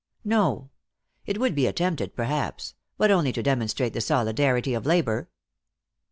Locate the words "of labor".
4.73-5.29